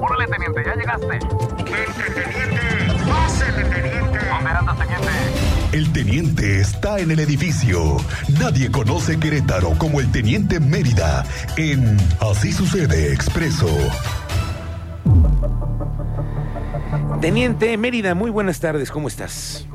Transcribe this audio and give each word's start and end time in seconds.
Órale, 0.00 0.26
teniente, 0.28 0.62
ya 0.64 0.74
llegaste. 0.74 1.06
Vente, 1.06 2.10
teniente. 2.14 2.60
Pásele, 3.06 3.64
teniente. 3.64 4.18
¿Dónde 4.30 4.50
andas, 4.50 4.78
teniente? 4.78 5.08
El 5.72 5.92
teniente 5.92 6.60
está 6.60 6.98
en 7.00 7.10
el 7.10 7.20
edificio. 7.20 7.98
Nadie 8.40 8.70
conoce 8.70 9.20
Querétaro 9.20 9.70
como 9.76 10.00
el 10.00 10.10
teniente 10.10 10.58
Mérida 10.58 11.24
en 11.58 11.98
Así 12.18 12.50
sucede 12.50 13.12
expreso. 13.12 13.68
Teniente 17.20 17.76
Mérida, 17.76 18.14
muy 18.14 18.30
buenas 18.30 18.58
tardes, 18.58 18.90
¿cómo 18.90 19.06
estás? 19.06 19.66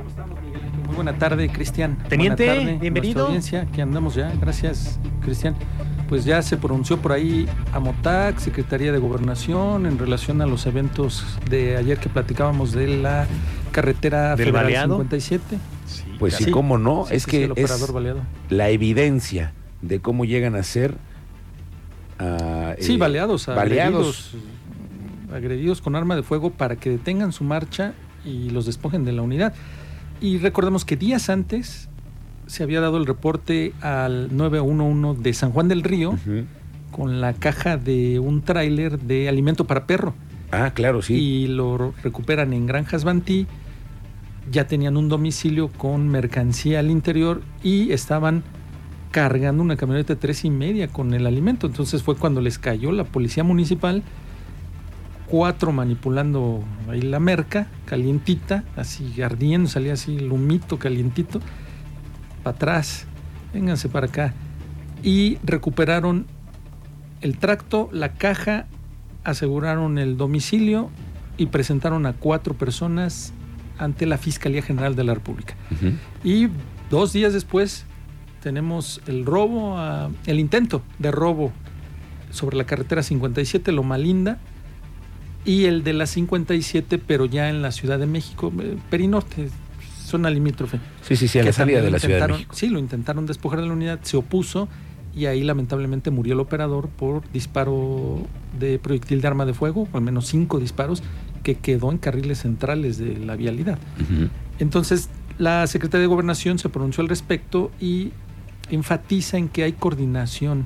Muy 0.88 0.96
buena 0.96 1.18
tarde, 1.20 1.50
Cristian. 1.50 1.98
Teniente, 2.10 2.48
tarde, 2.48 2.78
bienvenido. 2.82 3.28
audiencia, 3.28 3.68
que 3.68 3.84
andamos 3.84 4.16
ya. 4.16 4.34
Gracias, 4.42 5.00
Cristian. 5.21 5.55
Pues 6.09 6.23
ya 6.23 6.41
se 6.43 6.55
pronunció 6.57 6.97
por 6.99 7.11
ahí 7.13 7.47
AMOTAC, 7.73 8.37
Secretaría 8.37 8.91
de 8.91 8.99
Gobernación, 8.99 9.87
en 9.87 9.97
relación 9.97 10.39
a 10.41 10.45
los 10.45 10.67
eventos 10.67 11.25
de 11.49 11.77
ayer 11.77 11.97
que 11.97 12.09
platicábamos 12.09 12.73
de 12.73 12.87
la 12.97 13.27
carretera 13.71 14.36
¿Del 14.36 14.47
Federal 14.47 14.63
baleado? 14.65 14.93
57. 14.97 15.57
Pues 16.19 16.36
sí, 16.36 16.46
Sí. 16.46 16.51
cómo 16.51 16.77
no, 16.77 17.05
Sí, 17.07 17.15
es 17.15 17.23
sí, 17.23 17.32
que 17.32 17.37
sí, 17.37 17.43
el 17.43 17.51
es 17.55 17.63
operador 17.71 17.93
baleado. 17.93 18.19
la 18.49 18.69
evidencia 18.69 19.54
de 19.82 19.99
cómo 19.99 20.25
llegan 20.25 20.55
a 20.55 20.61
ser 20.63 20.96
ah, 22.19 22.75
Sí, 22.79 22.93
eh, 22.93 22.97
baleados, 22.97 23.47
baleados. 23.47 24.35
agredidos, 24.35 24.35
agredidos 25.33 25.82
con 25.82 25.96
arma 25.96 26.15
de 26.15 26.21
fuego 26.24 26.51
para 26.51 26.75
que 26.75 26.91
detengan 26.91 27.32
su 27.32 27.43
marcha 27.43 27.93
y 28.24 28.51
los 28.51 28.65
despojen 28.68 29.05
de 29.05 29.11
la 29.11 29.24
unidad. 29.24 29.54
Y 30.21 30.37
recordemos 30.37 30.85
que 30.85 30.96
días 30.97 31.29
antes 31.29 31.89
se 32.47 32.63
había 32.63 32.81
dado 32.81 32.97
el 32.97 33.05
reporte 33.05 33.73
al 33.81 34.35
911 34.35 35.22
de 35.22 35.33
San 35.33 35.52
Juan 35.52 35.67
del 35.67 35.83
Río 35.83 36.17
con 36.91 37.19
la 37.21 37.33
caja 37.33 37.77
de 37.77 38.19
un 38.19 38.41
tráiler 38.41 38.99
de 38.99 39.27
alimento 39.30 39.66
para 39.66 39.85
perro 39.85 40.13
Ah, 40.52 40.71
claro, 40.73 41.02
sí. 41.02 41.13
y 41.16 41.47
lo 41.47 41.94
recuperan 42.03 42.53
en 42.53 42.66
Granjas 42.67 43.03
Bantí. 43.03 43.47
Ya 44.52 44.67
tenían 44.67 44.95
un 44.95 45.09
domicilio 45.09 45.69
con 45.69 46.07
mercancía 46.07 46.79
al 46.79 46.91
interior 46.91 47.41
y 47.63 47.91
estaban 47.91 48.43
cargando 49.11 49.63
una 49.63 49.75
camioneta 49.75 50.13
de 50.13 50.19
tres 50.19 50.45
y 50.45 50.49
media 50.52 50.87
con 50.87 51.13
el 51.13 51.25
alimento. 51.25 51.65
Entonces 51.67 52.03
fue 52.03 52.15
cuando 52.15 52.41
les 52.41 52.59
cayó 52.59 52.91
la 52.91 53.05
policía 53.05 53.43
municipal, 53.43 54.03
cuatro 55.27 55.71
manipulando 55.71 56.63
ahí 56.89 57.02
la 57.02 57.19
merca, 57.19 57.67
calientita, 57.85 58.63
así 58.75 59.21
ardiendo, 59.21 59.67
salía 59.67 59.93
así 59.93 60.15
el 60.17 60.31
humito 60.31 60.77
calientito, 60.77 61.39
para 62.45 62.55
atrás, 62.55 63.05
vénganse 63.55 63.89
para 63.89 64.05
acá. 64.05 64.33
Y 65.01 65.39
recuperaron 65.43 66.27
el 67.21 67.37
tracto, 67.39 67.89
la 67.91 68.13
caja, 68.13 68.67
aseguraron 69.23 69.97
el 69.97 70.15
domicilio 70.15 70.91
y 71.37 71.47
presentaron 71.47 72.05
a 72.05 72.13
cuatro 72.13 72.53
personas 72.53 73.33
ante 73.79 74.05
la 74.05 74.19
Fiscalía 74.19 74.61
General 74.61 74.95
de 74.95 75.03
la 75.03 75.15
República. 75.15 75.55
Y 76.23 76.49
dos 76.91 77.11
días 77.13 77.33
después 77.33 77.85
tenemos 78.43 79.02
el 79.07 79.25
robo, 79.25 79.77
a- 79.80 80.11
el 80.27 80.39
intento 80.39 80.83
de 80.99 81.09
robo 81.11 81.52
sobre 82.30 82.57
la 82.57 82.65
carretera 82.65 83.02
57, 83.02 83.71
Loma 83.71 83.97
Linda, 83.97 84.37
y 85.45 85.65
el 85.65 85.83
de 85.83 85.93
la 85.93 86.05
57, 86.05 86.99
pero 86.99 87.25
ya 87.25 87.49
en 87.49 87.61
la 87.63 87.71
Ciudad 87.71 87.97
de 87.97 88.05
México, 88.05 88.52
eh, 88.59 88.77
Perinorte, 88.91 89.49
zona 90.16 90.30
limítrofe. 90.30 90.80
Sí, 91.02 91.16
sí, 91.16 91.27
sí, 91.27 91.39
a 91.39 91.44
la 91.44 91.52
salida 91.52 91.81
de 91.81 91.91
la 91.91 91.99
Ciudad 91.99 92.27
de 92.27 92.33
México. 92.33 92.55
Sí, 92.55 92.69
lo 92.69 92.80
intentaron 92.80 93.25
despojar 93.25 93.61
de 93.61 93.67
la 93.67 93.73
unidad, 93.73 93.99
se 94.03 94.17
opuso 94.17 94.67
y 95.16 95.27
ahí 95.27 95.44
lamentablemente 95.44 96.11
murió 96.11 96.33
el 96.33 96.39
operador 96.39 96.89
por 96.89 97.30
disparo 97.31 98.25
de 98.59 98.80
proyectil 98.80 99.21
de 99.21 99.27
arma 99.27 99.45
de 99.45 99.53
fuego, 99.53 99.88
al 99.93 100.02
menos 100.02 100.27
cinco 100.27 100.59
disparos, 100.59 101.03
que 101.43 101.55
quedó 101.55 101.91
en 101.91 101.97
carriles 101.97 102.39
centrales 102.39 102.97
de 102.97 103.17
la 103.17 103.36
vialidad. 103.36 103.77
Entonces, 104.59 105.09
la 105.38 105.67
Secretaría 105.67 106.02
de 106.02 106.08
Gobernación 106.08 106.59
se 106.59 106.69
pronunció 106.69 107.02
al 107.02 107.09
respecto 107.09 107.71
y 107.80 108.11
enfatiza 108.70 109.37
en 109.37 109.47
que 109.47 109.64
hay 109.64 109.73
coordinación 109.73 110.65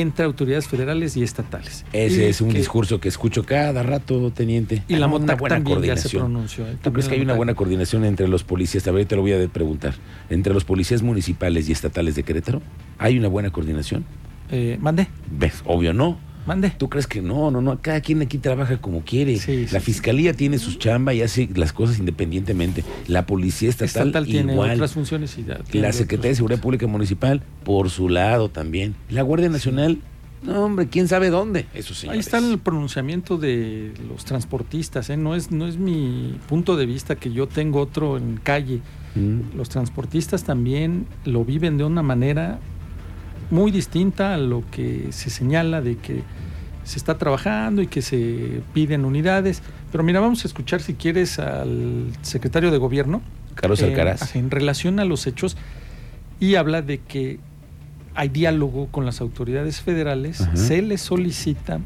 entre 0.00 0.24
autoridades 0.24 0.66
federales 0.68 1.16
y 1.16 1.22
estatales. 1.22 1.84
Ese 1.92 2.22
Y 2.22 2.24
es 2.26 2.40
un 2.40 2.50
que- 2.50 2.58
discurso 2.58 3.00
que 3.00 3.08
escucho 3.08 3.44
cada 3.44 3.82
rato, 3.82 4.30
teniente. 4.30 4.82
Y 4.88 4.96
la 4.96 5.06
MOTAC 5.08 5.38
buena 5.38 5.56
también 5.56 5.82
ya 5.82 5.96
se 5.96 6.10
coordinación. 6.10 6.22
pronunció. 6.22 6.66
¿eh? 6.68 6.76
¿Tú 6.82 6.92
crees 6.92 7.08
que 7.08 7.14
hay 7.14 7.20
una 7.22 7.34
buena 7.34 7.54
coordinación 7.54 8.04
entre 8.04 8.28
los 8.28 8.44
policías? 8.44 8.86
A 8.88 8.90
ver, 8.92 9.06
te 9.06 9.16
lo 9.16 9.22
voy 9.22 9.32
a 9.32 9.48
preguntar. 9.48 9.94
¿Entre 10.30 10.52
los 10.54 10.64
policías 10.64 11.02
municipales 11.02 11.68
y 11.68 11.72
estatales 11.72 12.14
de 12.14 12.22
Querétaro? 12.22 12.62
¿Hay 12.98 13.18
una 13.18 13.28
buena 13.28 13.50
coordinación? 13.50 14.04
Eh, 14.50 14.78
mande, 14.80 15.08
¿Ves? 15.30 15.62
Obvio 15.64 15.92
no. 15.94 16.18
Mande. 16.46 16.70
¿Tú 16.70 16.88
crees 16.88 17.06
que 17.06 17.22
no? 17.22 17.50
No, 17.50 17.60
no. 17.60 17.80
Cada 17.80 18.00
quien 18.00 18.22
aquí 18.22 18.38
trabaja 18.38 18.78
como 18.80 19.02
quiere. 19.02 19.38
Sí, 19.38 19.66
la 19.70 19.80
sí, 19.80 19.86
fiscalía 19.86 20.32
tiene 20.32 20.58
sus 20.58 20.78
chamba 20.78 21.14
y 21.14 21.22
hace 21.22 21.48
las 21.54 21.72
cosas 21.72 21.98
independientemente. 21.98 22.84
La 23.08 23.26
policía 23.26 23.68
estatal, 23.68 24.08
Estatal 24.08 24.26
tiene 24.26 24.52
igual. 24.52 24.72
otras 24.72 24.92
funciones 24.92 25.36
y 25.38 25.44
ya 25.44 25.58
La 25.72 25.92
Secretaría 25.92 26.30
de 26.30 26.36
Seguridad 26.36 26.60
Pública 26.60 26.86
Municipal, 26.86 27.42
por 27.64 27.90
su 27.90 28.08
lado 28.08 28.48
también. 28.48 28.94
La 29.10 29.22
Guardia 29.22 29.48
Nacional, 29.48 29.98
no, 30.44 30.64
hombre, 30.64 30.88
quién 30.88 31.08
sabe 31.08 31.30
dónde. 31.30 31.66
Eso 31.74 31.94
Ahí 32.10 32.18
está 32.18 32.38
el 32.38 32.58
pronunciamiento 32.58 33.38
de 33.38 33.92
los 34.08 34.24
transportistas, 34.24 35.08
¿eh? 35.08 35.16
no, 35.16 35.34
es, 35.34 35.50
no 35.50 35.66
es 35.66 35.78
mi 35.78 36.38
punto 36.48 36.76
de 36.76 36.84
vista 36.84 37.16
que 37.16 37.32
yo 37.32 37.48
tengo 37.48 37.80
otro 37.80 38.18
en 38.18 38.36
calle. 38.42 38.80
Mm. 39.14 39.56
Los 39.56 39.70
transportistas 39.70 40.44
también 40.44 41.06
lo 41.24 41.44
viven 41.44 41.78
de 41.78 41.84
una 41.84 42.02
manera 42.02 42.58
muy 43.50 43.70
distinta 43.70 44.34
a 44.34 44.38
lo 44.38 44.62
que 44.70 45.08
se 45.10 45.30
señala 45.30 45.80
de 45.80 45.96
que 45.96 46.22
se 46.84 46.98
está 46.98 47.16
trabajando 47.18 47.82
y 47.82 47.86
que 47.86 48.02
se 48.02 48.62
piden 48.72 49.04
unidades. 49.04 49.62
Pero 49.90 50.04
mira, 50.04 50.20
vamos 50.20 50.44
a 50.44 50.48
escuchar 50.48 50.82
si 50.82 50.94
quieres 50.94 51.38
al 51.38 52.08
secretario 52.22 52.70
de 52.70 52.78
gobierno 52.78 53.22
Carlos 53.54 53.80
eh, 53.80 53.86
Alcaraz. 53.86 54.36
en 54.36 54.50
relación 54.50 55.00
a 55.00 55.04
los 55.04 55.26
hechos 55.26 55.56
y 56.40 56.56
habla 56.56 56.82
de 56.82 56.98
que 56.98 57.38
hay 58.14 58.28
diálogo 58.28 58.88
con 58.90 59.06
las 59.06 59.20
autoridades 59.20 59.80
federales, 59.80 60.40
Ajá. 60.40 60.56
se 60.56 60.82
les 60.82 61.00
solicita 61.00 61.80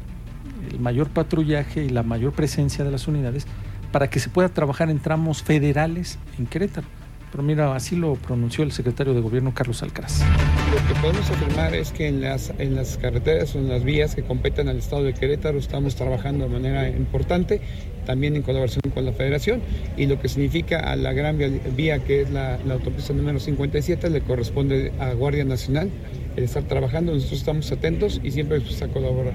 el 0.69 0.79
mayor 0.79 1.09
patrullaje 1.09 1.83
y 1.83 1.89
la 1.89 2.03
mayor 2.03 2.33
presencia 2.33 2.83
de 2.83 2.91
las 2.91 3.07
unidades 3.07 3.47
para 3.91 4.09
que 4.09 4.19
se 4.19 4.29
pueda 4.29 4.49
trabajar 4.49 4.89
en 4.89 4.99
tramos 4.99 5.41
federales 5.41 6.19
en 6.37 6.45
Querétaro. 6.45 6.87
Pero 7.31 7.43
mira, 7.43 7.75
así 7.75 7.95
lo 7.95 8.15
pronunció 8.15 8.63
el 8.63 8.71
secretario 8.71 9.13
de 9.13 9.21
gobierno 9.21 9.53
Carlos 9.53 9.83
Alcaraz. 9.83 10.21
Lo 10.21 10.87
que 10.87 10.99
podemos 10.99 11.29
afirmar 11.29 11.75
es 11.75 11.91
que 11.91 12.07
en 12.07 12.21
las, 12.21 12.51
en 12.57 12.75
las 12.75 12.97
carreteras 12.97 13.55
o 13.55 13.59
en 13.59 13.69
las 13.69 13.83
vías 13.83 14.15
que 14.15 14.23
competen 14.23 14.67
al 14.67 14.77
estado 14.77 15.03
de 15.03 15.13
Querétaro 15.13 15.59
estamos 15.59 15.95
trabajando 15.95 16.45
de 16.45 16.51
manera 16.51 16.89
importante, 16.89 17.61
también 18.05 18.35
en 18.35 18.41
colaboración 18.41 18.81
con 18.93 19.05
la 19.05 19.13
federación, 19.13 19.61
y 19.95 20.07
lo 20.07 20.19
que 20.19 20.27
significa 20.27 20.79
a 20.79 20.95
la 20.95 21.13
gran 21.13 21.37
vía, 21.75 21.99
que 21.99 22.21
es 22.21 22.31
la, 22.31 22.57
la 22.65 22.75
autopista 22.75 23.13
número 23.13 23.39
57 23.39 24.09
le 24.09 24.21
corresponde 24.21 24.91
a 24.99 25.13
Guardia 25.13 25.45
Nacional 25.45 25.91
el 26.35 26.43
estar 26.45 26.63
trabajando, 26.63 27.13
nosotros 27.13 27.39
estamos 27.39 27.71
atentos 27.71 28.21
y 28.23 28.31
siempre 28.31 28.59
dispuestos 28.59 28.89
a 28.89 28.93
colaborar. 28.93 29.33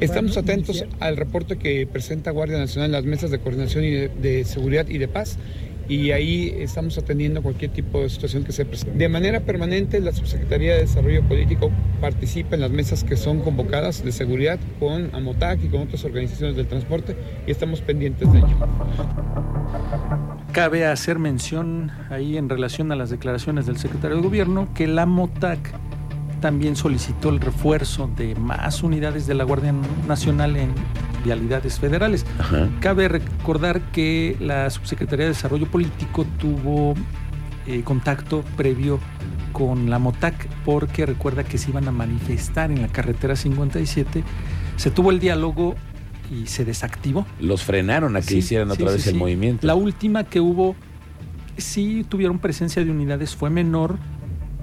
Estamos 0.00 0.36
atentos 0.36 0.84
al 1.00 1.16
reporte 1.16 1.56
que 1.56 1.86
presenta 1.86 2.30
Guardia 2.30 2.58
Nacional 2.58 2.86
en 2.86 2.92
las 2.92 3.04
mesas 3.04 3.30
de 3.30 3.38
coordinación 3.38 3.84
y 3.84 3.90
de, 3.90 4.08
de 4.08 4.44
seguridad 4.44 4.86
y 4.88 4.98
de 4.98 5.08
paz 5.08 5.38
y 5.88 6.10
ahí 6.12 6.54
estamos 6.58 6.96
atendiendo 6.98 7.42
cualquier 7.42 7.70
tipo 7.70 8.00
de 8.00 8.08
situación 8.08 8.44
que 8.44 8.52
se 8.52 8.64
presente. 8.64 8.96
De 8.96 9.08
manera 9.08 9.40
permanente, 9.40 10.00
la 10.00 10.12
Subsecretaría 10.12 10.74
de 10.74 10.80
Desarrollo 10.80 11.22
Político 11.22 11.70
participa 12.00 12.54
en 12.54 12.62
las 12.62 12.70
mesas 12.70 13.04
que 13.04 13.16
son 13.16 13.40
convocadas 13.40 14.04
de 14.04 14.12
seguridad 14.12 14.58
con 14.80 15.14
AMOTAC 15.14 15.64
y 15.64 15.68
con 15.68 15.82
otras 15.82 16.04
organizaciones 16.04 16.56
del 16.56 16.66
transporte 16.66 17.16
y 17.46 17.50
estamos 17.50 17.80
pendientes 17.80 18.32
de 18.32 18.38
ello. 18.38 18.56
Cabe 20.52 20.86
hacer 20.86 21.18
mención 21.18 21.90
ahí 22.10 22.36
en 22.36 22.48
relación 22.48 22.92
a 22.92 22.96
las 22.96 23.10
declaraciones 23.10 23.66
del 23.66 23.76
secretario 23.76 24.16
de 24.16 24.22
gobierno 24.22 24.68
que 24.74 24.86
la 24.86 25.04
MOTAC 25.04 25.58
también 26.40 26.76
solicitó 26.76 27.30
el 27.30 27.40
refuerzo 27.40 28.08
de 28.16 28.34
más 28.34 28.82
unidades 28.82 29.26
de 29.26 29.34
la 29.34 29.44
Guardia 29.44 29.74
Nacional 30.06 30.56
en 30.56 30.70
vialidades 31.24 31.80
federales. 31.80 32.24
Ajá. 32.38 32.68
Cabe 32.80 33.08
recordar 33.08 33.80
que 33.92 34.36
la 34.40 34.70
Subsecretaría 34.70 35.24
de 35.24 35.32
Desarrollo 35.32 35.66
Político 35.66 36.24
tuvo 36.38 36.94
eh, 37.66 37.82
contacto 37.82 38.44
previo 38.56 39.00
con 39.52 39.88
la 39.88 39.98
MOTAC 39.98 40.48
porque 40.64 41.06
recuerda 41.06 41.44
que 41.44 41.58
se 41.58 41.70
iban 41.70 41.88
a 41.88 41.92
manifestar 41.92 42.70
en 42.70 42.82
la 42.82 42.88
carretera 42.88 43.36
57. 43.36 44.22
Se 44.76 44.90
tuvo 44.90 45.10
el 45.10 45.20
diálogo 45.20 45.74
y 46.30 46.46
se 46.46 46.64
desactivó. 46.64 47.26
Los 47.40 47.62
frenaron 47.62 48.16
a 48.16 48.20
que 48.20 48.28
Sí, 48.28 48.36
hicieran 48.38 48.70
otra 48.70 48.88
sí, 48.88 48.94
vez 48.94 49.06
el 49.06 49.14
movimiento. 49.14 49.66
La 49.66 49.74
última 49.74 50.24
que 50.24 50.40
hubo, 50.40 50.74
sí 51.56 52.04
tuvieron 52.08 52.38
presencia 52.38 52.84
de 52.84 52.90
unidades, 52.90 53.34
fue 53.36 53.50
menor, 53.50 53.98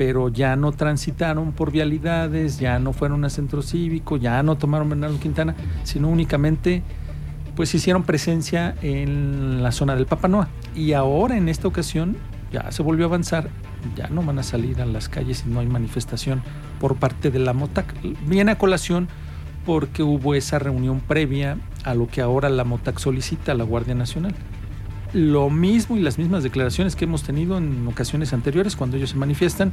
pero 0.02 0.30
ya 0.30 0.56
no 0.56 0.72
transitaron 0.72 1.52
por 1.52 1.72
vialidades, 1.72 2.58
ya 2.58 2.80
no 2.80 2.92
fueron 2.92 3.24
a 3.24 3.30
centro 3.30 3.62
cívico, 3.62 4.18
ya 4.18 4.42
no 4.42 4.58
tomaron 4.58 4.90
Bernardo 4.90 5.20
Quintana, 5.20 5.54
sino 5.84 6.10
únicamente 6.10 6.82
pues 7.56 7.76
hicieron 7.76 8.02
presencia 8.02 8.74
en 8.82 9.62
la 9.62 9.72
zona 9.72 9.96
del 9.96 10.08
Papanoa. 10.08 10.50
Y 10.76 10.94
ahora 10.94 11.38
en 11.38 11.50
esta 11.50 11.68
ocasión 11.68 12.18
ya 12.52 12.72
se 12.72 12.82
volvió 12.82 13.06
a 13.06 13.10
avanzar, 13.10 13.50
ya 13.96 14.08
no 14.08 14.24
van 14.24 14.40
a 14.40 14.44
salir 14.44 14.82
a 14.82 14.88
las 14.88 15.08
calles 15.08 15.44
si 15.44 15.50
no 15.50 15.60
hay 15.60 15.68
manifestación 15.68 16.42
por 16.80 16.96
parte 16.96 17.30
de 17.30 17.38
la 17.38 17.54
MOTAC. 17.54 17.94
Viene 18.26 18.54
a 18.54 18.58
colación 18.58 19.08
porque 19.68 20.02
hubo 20.02 20.34
esa 20.34 20.58
reunión 20.58 21.00
previa 21.02 21.60
a 21.84 21.94
lo 21.94 22.08
que 22.08 22.22
ahora 22.22 22.50
la 22.50 22.64
MOTAC 22.64 22.98
solicita 22.98 23.52
a 23.52 23.56
la 23.56 23.66
Guardia 23.66 23.94
Nacional. 23.94 24.34
Lo 25.14 25.50
mismo 25.50 25.98
y 25.98 26.00
las 26.00 26.18
mismas 26.18 26.44
declaraciones 26.44 26.96
que 26.96 27.06
hemos 27.06 27.24
tenido 27.24 27.58
en 27.58 27.86
ocasiones 27.88 28.32
anteriores 28.34 28.76
cuando 28.76 28.98
ellos 28.98 29.10
se 29.10 29.18
manifiestan. 29.18 29.72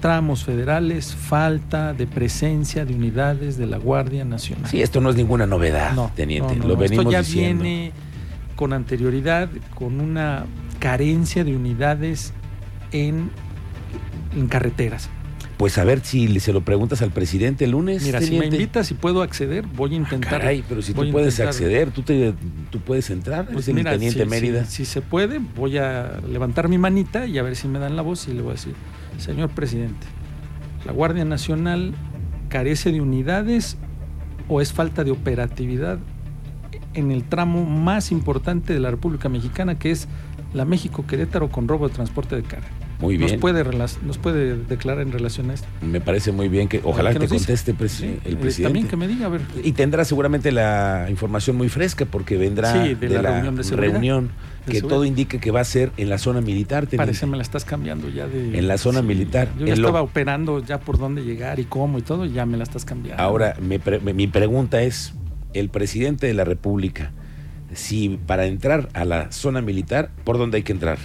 Tramos 0.00 0.44
federales, 0.44 1.14
falta 1.14 1.94
de 1.94 2.06
presencia 2.06 2.84
de 2.84 2.94
unidades 2.94 3.56
de 3.56 3.66
la 3.66 3.78
Guardia 3.78 4.24
Nacional. 4.24 4.70
Sí, 4.70 4.82
esto 4.82 5.00
no 5.00 5.08
es 5.10 5.16
ninguna 5.16 5.46
novedad, 5.46 5.94
No, 5.94 6.12
teniente. 6.14 6.54
no, 6.56 6.62
no, 6.62 6.68
Lo 6.68 6.76
venimos 6.76 7.06
Esto 7.06 7.10
ya 7.12 7.22
diciendo. 7.22 7.62
viene 7.64 7.92
con 8.54 8.72
anterioridad, 8.74 9.48
con 9.74 10.00
una 10.00 10.44
carencia 10.78 11.44
de 11.44 11.56
unidades 11.56 12.34
en, 12.92 13.30
en 14.36 14.46
carreteras. 14.48 15.08
Pues 15.56 15.78
a 15.78 15.84
ver 15.84 16.00
si 16.04 16.38
se 16.40 16.52
lo 16.52 16.60
preguntas 16.60 17.00
al 17.00 17.10
presidente 17.12 17.64
el 17.64 17.70
lunes. 17.70 18.02
Mira, 18.04 18.20
si 18.20 18.38
me 18.38 18.46
invitas 18.46 18.90
y 18.90 18.94
puedo 18.94 19.22
acceder, 19.22 19.66
voy 19.66 19.94
a 19.94 19.96
intentar. 19.96 20.40
Caray, 20.40 20.62
pero 20.68 20.82
si 20.82 20.92
tú 20.92 21.10
puedes 21.10 21.34
intentar- 21.34 21.46
acceder, 21.48 21.90
tú, 21.92 22.02
te, 22.02 22.34
tú 22.70 22.80
puedes 22.80 23.08
entrar. 23.08 23.46
Pues 23.50 23.66
el 23.68 23.82
teniente 23.82 24.24
si, 24.24 24.28
Mérida. 24.28 24.64
si- 24.66 24.84
si 24.84 24.84
se 24.84 25.00
puede, 25.00 25.38
voy 25.38 25.78
a 25.78 26.20
levantar 26.28 26.68
mi 26.68 26.76
manita 26.76 27.26
y 27.26 27.38
a 27.38 27.42
ver 27.42 27.56
si 27.56 27.68
me 27.68 27.78
dan 27.78 27.96
la 27.96 28.02
voz 28.02 28.28
y 28.28 28.34
le 28.34 28.42
voy 28.42 28.50
a 28.50 28.54
decir, 28.54 28.74
señor 29.16 29.48
presidente, 29.48 30.06
la 30.84 30.92
Guardia 30.92 31.24
Nacional 31.24 31.94
carece 32.50 32.92
de 32.92 33.00
unidades 33.00 33.78
o 34.48 34.60
es 34.60 34.74
falta 34.74 35.04
de 35.04 35.10
operatividad 35.10 35.98
en 36.92 37.10
el 37.10 37.24
tramo 37.24 37.64
más 37.64 38.12
importante 38.12 38.74
de 38.74 38.80
la 38.80 38.90
República 38.90 39.28
Mexicana, 39.30 39.78
que 39.78 39.90
es 39.90 40.06
la 40.52 40.66
México-Querétaro 40.66 41.50
con 41.50 41.66
robo 41.66 41.88
de 41.88 41.94
transporte 41.94 42.36
de 42.36 42.42
carga. 42.42 42.68
Muy 42.98 43.18
bien. 43.18 43.30
Nos 43.32 43.40
puede, 43.40 43.62
nos 44.04 44.18
puede 44.18 44.56
declarar 44.56 45.02
en 45.02 45.12
relación 45.12 45.50
a 45.50 45.54
esto. 45.54 45.66
Me 45.82 46.00
parece 46.00 46.32
muy 46.32 46.48
bien 46.48 46.66
que 46.66 46.80
ojalá 46.82 47.10
¿Qué 47.10 47.18
te 47.18 47.24
nos 47.26 47.30
dice? 47.32 47.46
conteste 47.46 47.88
Sí, 47.88 48.18
el 48.24 48.32
eh, 48.34 48.36
presidente. 48.36 48.62
También 48.62 48.88
que 48.88 48.96
me 48.96 49.06
diga, 49.06 49.26
a 49.26 49.28
ver. 49.28 49.42
Y 49.62 49.72
tendrá 49.72 50.04
seguramente 50.06 50.50
la 50.50 51.06
información 51.10 51.56
muy 51.56 51.68
fresca 51.68 52.06
porque 52.06 52.36
vendrá 52.38 52.72
Sí, 52.72 52.94
de 52.94 53.08
la 53.10 53.20
reunión 53.22 53.54
de 53.56 53.64
seguridad. 53.64 53.92
reunión 53.92 54.30
De 54.66 54.72
que 54.72 54.80
todo 54.82 55.04
indica 55.04 55.38
que 55.38 55.50
va 55.50 55.60
a 55.60 55.64
ser 55.64 55.92
en 55.98 56.08
la 56.08 56.16
zona 56.18 56.40
militar. 56.40 56.88
Parece 56.96 57.26
me 57.26 57.36
la 57.36 57.42
estás 57.42 57.64
cambiando 57.66 58.08
ya 58.08 58.26
de... 58.26 58.58
En 58.58 58.66
la 58.66 58.78
zona 58.78 59.02
militar, 59.02 59.48
Yo 59.58 59.66
ya 59.66 59.76
lo- 59.76 59.88
estaba 59.88 60.00
operando 60.02 60.64
ya 60.64 60.80
por 60.80 60.96
dónde 60.98 61.22
llegar 61.22 61.60
y 61.60 61.64
cómo 61.66 61.98
y 61.98 62.02
todo, 62.02 62.24
y 62.24 62.32
ya 62.32 62.46
me 62.46 62.56
la 62.56 62.64
estás 62.64 62.84
cambiando. 62.86 63.22
Ahora, 63.22 63.56
me 63.60 63.78
pre- 63.78 64.00
mi 64.00 64.26
pregunta 64.26 64.82
es, 64.82 65.12
el 65.52 65.68
presidente 65.68 66.26
de 66.26 66.32
la 66.34 66.44
República, 66.44 67.12
si 67.74 68.18
para 68.26 68.46
entrar 68.46 68.88
a 68.94 69.04
la 69.04 69.30
zona 69.32 69.60
militar, 69.60 70.10
¿por 70.24 70.38
dónde 70.38 70.56
hay 70.58 70.62
que 70.62 70.72
entrar? 70.72 70.98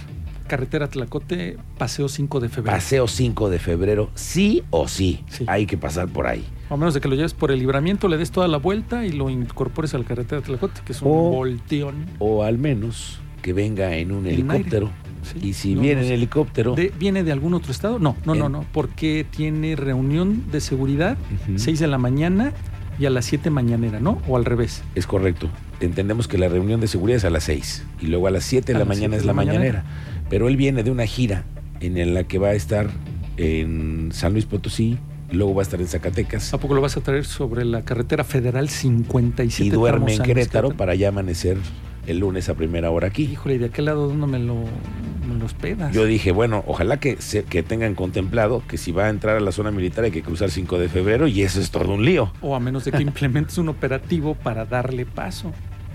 Carretera 0.46 0.88
Tlacote, 0.88 1.56
Paseo 1.78 2.08
5 2.08 2.40
de 2.40 2.48
febrero. 2.48 2.76
Paseo 2.76 3.08
5 3.08 3.50
de 3.50 3.58
febrero, 3.58 4.10
sí 4.14 4.62
o 4.70 4.88
sí, 4.88 5.24
Sí. 5.28 5.44
hay 5.48 5.66
que 5.66 5.76
pasar 5.78 6.08
por 6.08 6.26
ahí. 6.26 6.44
A 6.70 6.76
menos 6.76 6.94
de 6.94 7.00
que 7.00 7.08
lo 7.08 7.14
lleves 7.14 7.34
por 7.34 7.50
el 7.50 7.58
libramiento, 7.58 8.08
le 8.08 8.16
des 8.16 8.30
toda 8.30 8.48
la 8.48 8.56
vuelta 8.58 9.04
y 9.04 9.12
lo 9.12 9.28
incorpores 9.30 9.94
a 9.94 9.98
la 9.98 10.04
carretera 10.04 10.40
Tlacote, 10.42 10.80
que 10.84 10.92
es 10.92 11.02
un 11.02 11.08
O- 11.10 11.30
volteón. 11.30 12.06
O 12.18 12.42
al 12.44 12.58
menos 12.58 13.20
que 13.42 13.52
venga 13.52 13.94
en 13.96 14.12
un 14.12 14.26
En 14.26 14.32
helicóptero. 14.34 14.90
Sí. 15.22 15.48
Y 15.48 15.52
si 15.52 15.74
No, 15.74 15.82
viene 15.82 15.96
no 15.96 16.00
en 16.02 16.08
sé. 16.08 16.14
helicóptero, 16.14 16.74
De- 16.74 16.92
¿Viene 16.98 17.22
de 17.22 17.30
algún 17.32 17.54
otro 17.54 17.70
estado? 17.70 17.98
No, 18.00 18.16
no, 18.24 18.34
no, 18.34 18.46
En- 18.46 18.52
no, 18.52 18.64
porque 18.72 19.24
tiene 19.30 19.76
reunión 19.76 20.44
de 20.50 20.60
seguridad, 20.60 21.16
Ujú. 21.46 21.58
6 21.58 21.78
de 21.78 21.86
la 21.86 21.98
mañana 21.98 22.52
y 22.98 23.06
a 23.06 23.10
las 23.10 23.24
7 23.24 23.48
mañanera, 23.50 24.00
¿no? 24.00 24.20
O 24.28 24.36
al 24.36 24.44
revés. 24.44 24.82
es 24.96 25.06
correcto. 25.06 25.48
Entendemos 25.80 26.28
que 26.28 26.38
la 26.38 26.48
reunión 26.48 26.80
de 26.80 26.86
seguridad 26.88 27.16
es 27.18 27.24
a 27.24 27.30
las 27.30 27.44
6 27.44 27.84
y 28.00 28.06
luego 28.06 28.26
a 28.28 28.30
las 28.30 28.44
7 28.44 28.72
de 28.72 28.76
A 28.76 28.78
la 28.80 28.84
mañana 28.84 29.16
7 29.16 29.16
es 29.18 29.24
la 29.26 29.32
mañanera. 29.32 29.82
mañanera. 29.82 30.11
Pero 30.32 30.48
él 30.48 30.56
viene 30.56 30.82
de 30.82 30.90
una 30.90 31.04
gira 31.04 31.44
en 31.80 32.14
la 32.14 32.24
que 32.24 32.38
va 32.38 32.48
a 32.48 32.52
estar 32.54 32.88
en 33.36 34.08
San 34.12 34.32
Luis 34.32 34.46
Potosí, 34.46 34.96
luego 35.30 35.54
va 35.54 35.60
a 35.60 35.64
estar 35.64 35.78
en 35.78 35.86
Zacatecas 35.88 36.54
¿A 36.54 36.58
poco 36.58 36.72
lo 36.74 36.80
vas 36.80 36.96
a 36.96 37.02
traer 37.02 37.26
sobre 37.26 37.66
la 37.66 37.82
carretera 37.82 38.24
federal 38.24 38.70
57? 38.70 39.66
y 39.66 39.68
duerme 39.68 40.14
en 40.14 40.22
Querétaro 40.22 40.70
para 40.70 40.94
ya 40.94 41.08
amanecer 41.08 41.58
el 42.06 42.18
lunes 42.20 42.48
a 42.48 42.54
primera 42.54 42.90
hora 42.90 43.08
aquí. 43.08 43.24
Híjole, 43.24 43.56
¿y 43.56 43.58
de 43.58 43.66
aquel 43.66 43.84
lado 43.84 44.08
dónde 44.08 44.26
me 44.26 44.38
lo, 44.38 44.54
me? 44.54 45.90
Yo 45.92 46.06
dije, 46.06 46.32
bueno, 46.32 46.64
ojalá 46.66 46.98
que, 46.98 47.18
se- 47.20 47.44
que 47.44 47.62
tengan 47.62 47.94
contemplado 47.94 48.62
que 48.66 48.78
si 48.78 48.90
va 48.90 49.04
a 49.06 49.08
entrar 49.10 49.36
a 49.36 49.40
la 49.40 49.52
zona 49.52 49.70
militar 49.70 50.04
hay 50.04 50.12
que 50.12 50.22
cruzar 50.22 50.50
5 50.50 50.78
de 50.78 50.88
febrero 50.88 51.26
y 51.28 51.42
eso 51.42 51.60
es 51.60 51.70
todo 51.70 51.92
un 51.92 52.06
lío. 52.06 52.32
O 52.40 52.56
a 52.56 52.60
menos 52.60 52.86
de 52.86 52.92
que 52.92 53.02
implementes 53.02 53.58
un 53.58 53.68
operativo 53.68 54.34
para 54.34 54.64
darle 54.64 55.04
paso. 55.04 55.52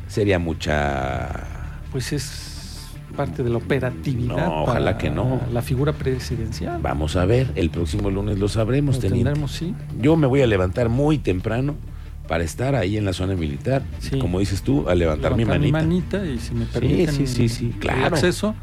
Sería 0.08 0.38
mucha... 0.38 1.44
Pues 1.92 2.14
es 2.14 2.54
parte 3.16 3.44
de 3.44 3.50
la 3.50 3.58
operatividad. 3.58 4.36
No, 4.48 4.64
ojalá 4.64 4.86
para 4.92 4.98
que 4.98 5.10
no. 5.10 5.42
La 5.54 5.62
figura 5.62 5.94
presidencial. 5.94 6.80
Vamos 6.82 7.16
a 7.16 7.26
ver, 7.26 7.48
el 7.56 7.70
próximo 7.70 8.10
lunes 8.12 8.38
lo 8.40 8.48
sabremos, 8.48 8.96
Lo 8.96 9.02
tendremos, 9.10 9.52
sí. 9.52 9.74
Yo 10.02 10.16
me 10.16 10.28
voy 10.28 10.42
a 10.42 10.48
levantar 10.48 10.90
muy 10.90 11.18
temprano 11.18 11.76
para 12.28 12.44
estar 12.44 12.76
ahí 12.76 12.98
en 12.98 13.06
la 13.06 13.14
zona 13.14 13.36
militar. 13.36 13.82
Sí. 14.00 14.20
Como 14.20 14.40
dices 14.40 14.62
tú, 14.62 14.88
a 14.90 14.96
levantar, 14.96 15.32
Levantar 15.38 15.60
mi 15.60 15.72
manita. 15.72 16.26
y 16.26 16.38
si 16.40 16.54
me 16.54 16.66
permiten 16.66 17.14
sí, 17.16 17.26
sí, 17.28 17.48
sí, 17.50 17.72
el 17.74 17.80
claro. 17.80 18.16
acceso, 18.16 18.54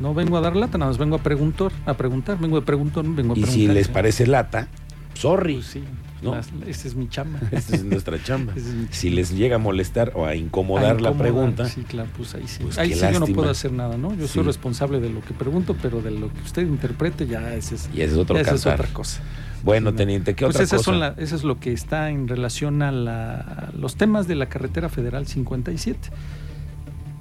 no 0.00 0.12
vengo 0.14 0.36
a 0.36 0.40
dar 0.40 0.56
lata, 0.56 0.76
nada 0.78 0.90
más 0.90 0.98
vengo 0.98 1.14
a 1.16 1.20
preguntar, 1.22 1.70
a 1.86 1.94
preguntar, 1.94 2.38
vengo 2.40 2.58
de 2.58 2.66
preguntón, 2.66 3.14
vengo 3.14 3.34
a 3.34 3.38
Y 3.38 3.42
preguntar. 3.42 3.54
si 3.54 3.68
les 3.68 3.86
parece 3.88 4.26
lata, 4.26 4.66
sorry. 5.14 5.54
Pues 5.54 5.66
sí, 5.66 5.82
¿no? 6.22 6.36
esa 6.38 6.88
es 6.88 6.94
mi 6.94 7.08
chamba. 7.08 7.38
Esta 7.50 7.76
es 7.76 7.84
nuestra 7.84 8.22
chamba. 8.22 8.52
Es 8.56 8.64
mi 8.64 8.86
Si 8.90 9.10
les 9.10 9.30
llega 9.34 9.56
a 9.56 9.58
molestar 9.58 10.12
o 10.14 10.26
a 10.26 10.34
incomodar 10.34 10.84
A 10.84 10.88
la 10.94 11.10
incomodar, 11.10 11.18
pregunta, 11.22 11.68
Sí, 11.68 11.82
claro, 11.82 12.08
pues 12.16 12.34
ahí 12.34 12.46
sí. 12.46 12.62
Pues 12.62 12.78
ahí 12.78 12.92
sí 12.94 13.00
yo 13.00 13.06
no 13.12 13.18
lástima. 13.20 13.36
puedo 13.36 13.50
hacer 13.50 13.72
nada, 13.72 13.96
¿no? 13.96 14.10
Yo 14.14 14.26
soy 14.28 14.42
Sí. 14.42 14.46
responsable 14.46 15.00
de 15.00 15.10
lo 15.10 15.20
que 15.20 15.34
pregunto, 15.34 15.76
pero 15.80 16.00
de 16.02 16.10
lo 16.12 16.32
que 16.32 16.40
usted 16.42 16.62
interprete 16.66 17.26
ya 17.26 17.54
ese 17.54 17.74
es, 17.76 17.88
y 17.94 18.00
ese 18.02 18.12
es 18.14 18.18
otro 18.18 18.38
esa 18.38 18.54
es 18.54 18.66
otra 18.66 18.88
cosa. 18.88 19.20
Bueno, 19.62 19.90
Sí, 19.92 19.96
teniente, 19.96 20.34
¿qué 20.34 20.44
Pues 20.44 20.56
otra 20.56 20.64
esas 20.64 20.78
cosa? 20.78 20.90
son 20.90 21.00
la- 21.00 21.14
eso 21.16 21.36
es 21.36 21.42
lo 21.44 21.58
que 21.58 21.72
está 21.72 22.10
en 22.10 22.28
relación 22.28 22.82
a, 22.82 22.92
la- 22.92 23.36
a 23.40 23.70
los 23.76 23.96
temas 23.96 24.26
de 24.28 24.34
la 24.34 24.46
carretera 24.46 24.88
federal 24.90 25.26
57. 25.26 26.10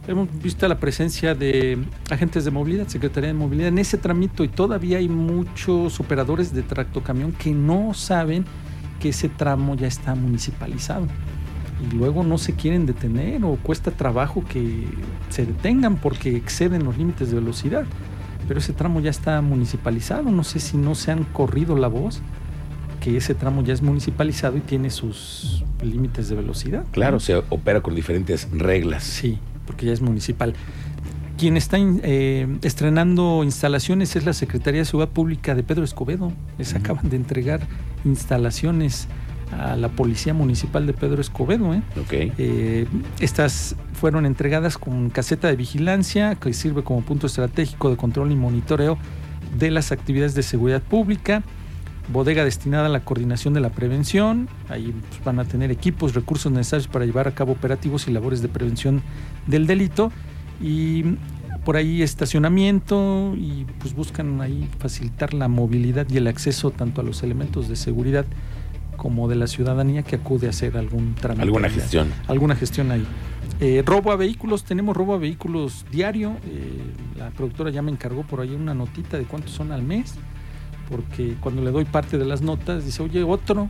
Hemos 0.06 0.28
visto 0.42 0.68
la 0.68 0.80
presencia 0.80 1.34
de 1.34 1.78
agentes 2.10 2.44
de 2.44 2.52
movilidad, 2.52 2.88
Secretaría 2.88 3.30
de 3.30 3.34
Movilidad 3.34 3.70
en 3.70 3.78
ese 3.78 3.98
tramito 3.98 4.44
y 4.44 4.50
todavía 4.50 4.98
hay 4.98 5.08
muchos 5.08 6.00
operadores 6.02 6.54
de 6.54 6.62
tractocamión 6.62 7.32
que 7.32 7.52
no 7.52 7.94
saben 7.94 8.44
que 9.00 9.10
ese 9.10 9.30
tramo 9.30 9.76
ya 9.76 9.88
está 9.88 10.14
municipalizado 10.14 11.08
y 11.82 11.96
luego 11.96 12.24
no 12.24 12.38
se 12.38 12.54
quieren 12.54 12.86
detener 12.86 13.46
o 13.46 13.56
cuesta 13.56 13.92
trabajo 13.92 14.44
que 14.44 14.86
se 15.30 15.46
detengan 15.46 15.96
porque 15.96 16.36
exceden 16.36 16.84
los 16.84 16.98
límites 16.98 17.30
de 17.30 17.36
velocidad. 17.36 17.86
Pero 18.46 18.60
ese 18.60 18.74
tramo 18.74 19.00
ya 19.00 19.10
está 19.10 19.42
municipalizado, 19.42 20.32
no 20.32 20.44
sé 20.44 20.60
si 20.60 20.76
no 20.76 20.96
se 20.96 21.12
han 21.12 21.24
corrido 21.24 21.78
la 21.78 21.88
voz 21.88 22.22
que 23.00 23.16
ese 23.18 23.36
tramo 23.36 23.64
ya 23.64 23.74
es 23.74 23.82
municipalizado 23.82 24.58
y 24.58 24.62
tiene 24.62 24.90
sus 24.90 25.64
límites 25.82 26.30
de 26.30 26.36
velocidad. 26.36 26.86
Claro, 26.92 27.20
se 27.20 27.36
opera 27.36 27.82
con 27.82 27.96
diferentes 27.96 28.50
reglas. 28.52 29.04
Sí, 29.04 29.40
porque 29.66 29.86
ya 29.86 29.94
es 29.94 30.02
municipal. 30.02 30.54
Quien 31.38 31.58
está 31.58 31.78
eh, 31.80 32.48
estrenando 32.62 33.44
instalaciones 33.44 34.16
es 34.16 34.26
la 34.26 34.34
Secretaría 34.34 34.82
de 34.82 34.86
Seguridad 34.86 35.12
Pública 35.12 35.56
de 35.56 35.64
Pedro 35.64 35.84
Escobedo. 35.84 36.32
Les 36.58 36.76
acaban 36.76 37.10
de 37.10 37.16
entregar 37.16 37.62
instalaciones 38.06 39.08
a 39.60 39.76
la 39.76 39.90
Policía 39.90 40.34
Municipal 40.34 40.86
de 40.86 40.94
Pedro 40.94 41.22
Escobedo. 41.22 41.74
¿eh? 41.74 41.82
Ok. 42.00 42.14
Eh, 42.14 42.88
estas 43.20 43.76
fueron 43.94 44.26
entregadas 44.26 44.78
con 44.78 45.10
caseta 45.10 45.48
de 45.48 45.56
vigilancia 45.56 46.36
que 46.36 46.54
sirve 46.54 46.84
como 46.84 47.02
punto 47.02 47.28
estratégico 47.28 47.90
de 47.90 47.98
control 47.98 48.32
y 48.32 48.36
monitoreo 48.36 48.98
de 49.58 49.72
las 49.72 49.92
actividades 49.92 50.36
de 50.36 50.44
seguridad 50.44 50.82
pública, 50.82 51.44
bodega 52.12 52.44
destinada 52.44 52.88
a 52.88 52.90
la 52.90 53.06
coordinación 53.06 53.54
de 53.54 53.62
la 53.62 53.70
prevención, 53.70 54.50
ahí 54.70 54.94
pues, 55.10 55.24
van 55.24 55.40
a 55.40 55.46
tener 55.46 55.72
equipos, 55.72 56.14
recursos 56.14 56.52
necesarios 56.52 56.88
para 56.88 57.06
llevar 57.06 57.28
a 57.28 57.32
cabo 57.32 57.54
operativos 57.54 58.08
y 58.08 58.12
labores 58.12 58.42
de 58.42 58.50
prevención 58.50 59.02
del 59.48 59.68
delito 59.68 60.12
y 60.62 61.04
por 61.64 61.78
ahí 61.78 62.02
estacionamiento 62.02 63.34
y 63.38 63.66
pues 63.80 63.96
buscan 63.96 64.42
ahí 64.42 64.70
facilitar 64.80 65.34
la 65.34 65.48
movilidad 65.48 66.06
y 66.10 66.18
el 66.18 66.28
acceso 66.28 66.72
tanto 66.72 67.02
a 67.02 67.04
los 67.04 67.24
elementos 67.24 67.70
de 67.70 67.76
seguridad 67.76 68.26
como 68.98 69.28
de 69.28 69.36
la 69.36 69.48
ciudadanía 69.48 70.04
que 70.04 70.18
acude 70.18 70.48
a 70.48 70.50
hacer 70.52 70.78
algún 70.78 71.16
trámite. 71.16 71.44
Alguna 71.44 71.70
gestión. 71.70 72.10
alguna 72.28 72.56
gestión 72.56 72.92
ahí. 72.92 73.06
Eh, 73.60 73.82
robo 73.86 74.12
a 74.12 74.16
vehículos, 74.16 74.64
tenemos 74.64 74.96
robo 74.96 75.14
a 75.14 75.18
vehículos 75.18 75.86
diario. 75.92 76.34
eh, 76.46 76.82
la 77.18 77.30
productora 77.32 77.70
ya 77.70 77.82
me 77.82 77.92
encargó 77.92 78.24
por 78.24 78.42
ahí 78.42 78.54
una 78.54 78.74
notita 78.74 79.18
de 79.18 79.24
cuántos 79.24 79.52
son 79.52 79.72
al 79.72 79.84
mes, 79.84 80.16
porque 80.90 81.36
cuando 81.40 81.62
le 81.62 81.72
doy 81.72 81.86
parte 81.86 82.18
de 82.18 82.26
las 82.26 82.42
notas, 82.42 82.86
dice, 82.86 83.04
oye, 83.04 83.24
otro, 83.24 83.70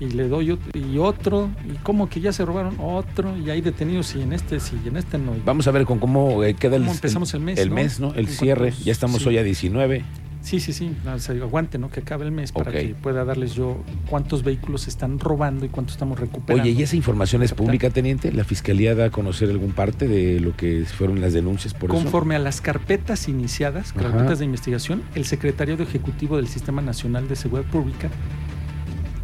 y 0.00 0.06
le 0.10 0.28
doy 0.28 0.52
otro, 0.52 0.70
y 0.78 0.98
otro, 0.98 1.48
y 1.68 1.76
como 1.78 2.08
que 2.08 2.20
ya 2.20 2.32
se 2.32 2.44
robaron 2.44 2.76
otro, 2.80 3.36
y 3.36 3.50
hay 3.50 3.60
detenidos, 3.60 4.14
y 4.14 4.22
en 4.22 4.32
este 4.32 4.60
sí, 4.60 4.76
y 4.84 4.88
en 4.88 4.96
este 4.96 5.18
no. 5.18 5.32
Vamos 5.44 5.66
a 5.66 5.70
ver 5.72 5.84
con 5.86 5.98
cómo 5.98 6.44
eh, 6.44 6.54
queda 6.54 6.76
el, 6.76 6.82
¿Cómo 6.82 6.92
empezamos 6.94 7.34
el 7.34 7.40
mes, 7.40 7.58
El 7.58 7.70
no? 7.70 7.74
mes, 7.74 7.98
¿no? 8.00 8.14
El 8.14 8.26
En 8.26 8.28
cierre. 8.28 8.68
cuantos- 8.68 8.84
Ya 8.84 8.92
estamos 8.92 9.22
sí. 9.22 9.28
hoy 9.28 9.38
a 9.38 9.42
19. 9.42 10.04
Sí, 10.48 10.60
sí, 10.60 10.72
sí, 10.72 10.90
o 11.06 11.18
sea, 11.18 11.34
aguante, 11.34 11.76
¿no? 11.76 11.90
Que 11.90 12.00
acabe 12.00 12.24
el 12.24 12.32
mes 12.32 12.52
para 12.52 12.72
que 12.72 12.94
pueda 12.94 13.22
darles 13.26 13.52
yo 13.54 13.76
cuántos 14.08 14.42
vehículos 14.42 14.80
se 14.80 14.88
están 14.90 15.18
robando 15.18 15.66
y 15.66 15.68
cuántos 15.68 15.96
estamos 15.96 16.18
recuperando. 16.18 16.62
Oye, 16.62 16.72
¿y 16.72 16.82
esa 16.82 16.96
información 16.96 17.42
es 17.42 17.52
pública, 17.52 17.90
teniente? 17.90 18.32
¿La 18.32 18.44
fiscalía 18.44 18.94
da 18.94 19.04
a 19.04 19.10
conocer 19.10 19.50
algún 19.50 19.72
parte 19.72 20.08
de 20.08 20.40
lo 20.40 20.56
que 20.56 20.86
fueron 20.86 21.20
las 21.20 21.34
denuncias 21.34 21.74
por 21.74 21.90
eso? 21.90 22.02
Conforme 22.02 22.34
a 22.34 22.38
las 22.38 22.62
carpetas 22.62 23.28
iniciadas, 23.28 23.90
Ajá. 23.90 24.00
carpetas 24.10 24.38
de 24.38 24.46
investigación, 24.46 25.02
el 25.14 25.26
secretario 25.26 25.74
ejecutivo 25.74 26.38
del 26.38 26.48
Sistema 26.48 26.80
Nacional 26.80 27.28
de 27.28 27.36
Seguridad 27.36 27.68
Pública 27.70 28.08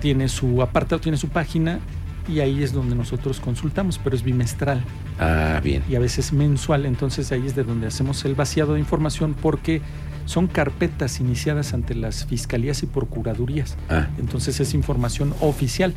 tiene 0.00 0.28
su 0.28 0.60
apartado, 0.60 1.00
tiene 1.00 1.16
su 1.16 1.30
página 1.30 1.80
y 2.28 2.40
ahí 2.40 2.62
es 2.62 2.74
donde 2.74 2.94
nosotros 2.96 3.40
consultamos, 3.40 3.98
pero 4.04 4.14
es 4.14 4.22
bimestral 4.22 4.84
Ah, 5.18 5.58
bien. 5.64 5.82
y 5.88 5.94
a 5.94 6.00
veces 6.00 6.34
mensual, 6.34 6.84
entonces 6.84 7.32
ahí 7.32 7.46
es 7.46 7.54
de 7.56 7.64
donde 7.64 7.86
hacemos 7.86 8.22
el 8.26 8.34
vaciado 8.34 8.74
de 8.74 8.80
información 8.80 9.34
porque 9.40 9.80
son 10.26 10.46
carpetas 10.46 11.20
iniciadas 11.20 11.74
ante 11.74 11.94
las 11.94 12.24
fiscalías 12.26 12.82
y 12.82 12.86
procuradurías. 12.86 13.76
Ah, 13.88 14.08
Entonces 14.18 14.60
es 14.60 14.74
información 14.74 15.34
oficial. 15.40 15.94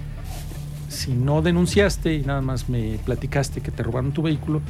Si 0.90 1.12
no 1.12 1.42
denunciaste 1.42 2.16
y 2.16 2.22
nada 2.22 2.42
más 2.42 2.70
me 2.70 2.98
platicaste 3.06 3.60
que 3.62 3.72
te 3.72 3.84
robaron 3.84 4.14
tu 4.14 4.22
vehículo, 4.22 4.62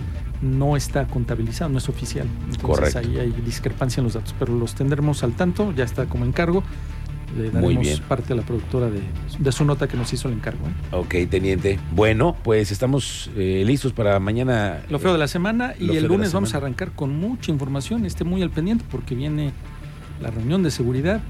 no 0.42 0.76
está 0.76 1.06
contabilizado, 1.08 1.70
no 1.70 1.78
es 1.78 1.90
oficial. 1.90 2.28
Entonces 2.50 2.64
Correcto. 2.64 3.00
ahí 3.00 3.18
hay 3.20 3.32
discrepancia 3.46 4.02
en 4.02 4.06
los 4.06 4.14
datos, 4.14 4.34
pero 4.40 4.54
los 4.58 4.74
tendremos 4.74 5.24
al 5.24 5.34
tanto, 5.34 5.72
ya 5.74 5.84
está 5.84 6.06
como 6.06 6.26
encargo. 6.26 6.64
Le 7.36 7.44
Muy 7.52 7.52
daremos 7.76 7.82
bien. 7.84 8.00
parte 8.08 8.34
a 8.34 8.36
la 8.36 8.42
productora 8.42 8.90
de, 8.90 9.02
de 9.38 9.52
su 9.52 9.66
nota 9.66 9.88
que 9.88 9.98
nos 9.98 10.12
hizo 10.14 10.28
el 10.30 10.36
encargo. 10.36 10.66
¿eh? 10.68 10.96
ok, 10.96 11.30
teniente. 11.30 11.78
Bueno, 11.94 12.36
pues 12.44 12.72
estamos 12.72 13.30
eh, 13.36 13.64
listos 13.66 13.92
para 13.94 14.20
mañana. 14.20 14.82
Lo 14.90 14.98
feo 15.00 15.12
de 15.14 15.18
la 15.20 15.28
semana 15.28 15.74
y 15.80 15.96
el 15.98 16.06
lunes 16.06 16.32
vamos 16.34 16.54
a 16.54 16.58
arrancar 16.58 16.92
con 16.94 17.16
mucha 17.20 17.52
información, 17.52 18.06
esté 18.06 18.24
muy 18.24 18.42
al 18.42 18.50
pendiente 18.50 18.86
porque 18.90 19.14
viene 19.14 19.52
la 20.22 20.32
reunión 20.32 20.64
de 20.64 20.72
seguridad 20.72 21.22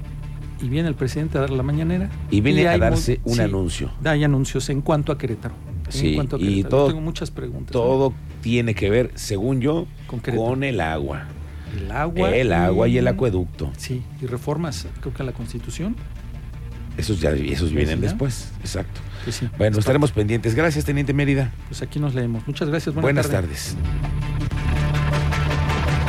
y 0.62 0.68
viene 0.68 0.88
el 0.88 0.94
presidente 0.94 1.36
a 1.38 1.42
dar 1.42 1.50
la 1.50 1.62
mañanera. 1.62 2.10
Y 2.30 2.40
viene 2.40 2.66
a 2.68 2.78
darse 2.78 3.20
un 3.24 3.34
sí, 3.34 3.40
anuncio. 3.40 3.90
Da 4.00 4.12
hay 4.12 4.24
anuncios 4.24 4.68
en 4.70 4.80
cuanto 4.82 5.12
a 5.12 5.18
Querétaro. 5.18 5.54
En 5.86 5.92
Sí, 5.92 6.14
cuanto 6.14 6.36
a 6.36 6.38
y 6.38 6.42
Querétaro. 6.44 6.68
todo- 6.70 6.86
Tengo 6.88 7.00
muchas 7.00 7.30
preguntas. 7.30 7.74
¿no? 7.74 7.80
Todo 7.80 8.12
tiene 8.40 8.74
que 8.74 8.88
ver, 8.90 9.10
según 9.14 9.60
yo, 9.60 9.86
con 10.06 10.62
el 10.64 10.80
agua. 10.80 11.26
El 11.76 11.90
agua. 11.90 12.34
El 12.34 12.52
agua 12.52 12.88
y 12.88 12.98
el 12.98 13.08
acueducto. 13.08 13.70
Sí, 13.76 14.02
y 14.20 14.26
reformas, 14.26 14.86
creo 15.00 15.12
que 15.14 15.22
a 15.22 15.26
la 15.26 15.32
Constitución. 15.32 15.96
Esos 16.96 17.20
ya 17.20 17.30
esos 17.30 17.72
vienen 17.72 18.00
después. 18.00 18.50
Exacto. 18.60 19.00
sí. 19.30 19.48
Bueno, 19.56 19.74
Es 19.74 19.78
estaremos 19.80 20.10
pendientes. 20.10 20.54
Gracias, 20.54 20.84
teniente 20.84 21.12
Mérida. 21.12 21.52
Pues 21.68 21.80
aquí 21.80 22.00
nos 22.00 22.14
leemos. 22.14 22.46
Muchas 22.46 22.68
gracias. 22.68 22.94
Buenas 22.94 23.28
tarde. 23.28 23.46
tardes. 23.48 23.76